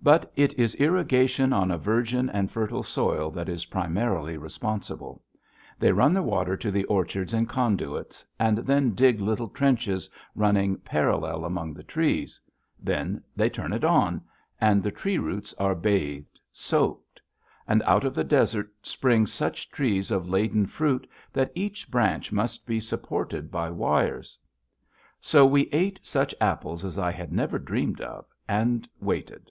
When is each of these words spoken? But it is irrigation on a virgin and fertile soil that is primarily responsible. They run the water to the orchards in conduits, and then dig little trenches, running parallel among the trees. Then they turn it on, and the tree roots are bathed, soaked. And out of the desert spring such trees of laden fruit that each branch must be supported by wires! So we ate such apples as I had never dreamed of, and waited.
But 0.00 0.32
it 0.36 0.54
is 0.56 0.76
irrigation 0.76 1.52
on 1.52 1.70
a 1.72 1.76
virgin 1.76 2.30
and 2.30 2.50
fertile 2.52 2.84
soil 2.84 3.30
that 3.32 3.48
is 3.48 3.66
primarily 3.66 4.38
responsible. 4.38 5.22
They 5.78 5.90
run 5.92 6.14
the 6.14 6.22
water 6.22 6.56
to 6.56 6.70
the 6.70 6.84
orchards 6.84 7.34
in 7.34 7.44
conduits, 7.46 8.24
and 8.38 8.58
then 8.58 8.94
dig 8.94 9.20
little 9.20 9.48
trenches, 9.48 10.08
running 10.36 10.76
parallel 10.78 11.44
among 11.44 11.74
the 11.74 11.82
trees. 11.82 12.40
Then 12.78 13.22
they 13.36 13.50
turn 13.50 13.72
it 13.72 13.82
on, 13.84 14.22
and 14.60 14.82
the 14.84 14.92
tree 14.92 15.18
roots 15.18 15.52
are 15.54 15.74
bathed, 15.74 16.40
soaked. 16.52 17.20
And 17.66 17.82
out 17.82 18.04
of 18.04 18.14
the 18.14 18.24
desert 18.24 18.72
spring 18.86 19.26
such 19.26 19.68
trees 19.68 20.12
of 20.12 20.28
laden 20.28 20.66
fruit 20.66 21.08
that 21.32 21.50
each 21.56 21.90
branch 21.90 22.30
must 22.32 22.66
be 22.66 22.78
supported 22.78 23.50
by 23.50 23.68
wires! 23.68 24.38
So 25.20 25.44
we 25.44 25.62
ate 25.72 25.98
such 26.04 26.34
apples 26.40 26.82
as 26.84 27.00
I 27.00 27.10
had 27.10 27.30
never 27.32 27.58
dreamed 27.58 28.00
of, 28.00 28.24
and 28.48 28.88
waited. 29.00 29.50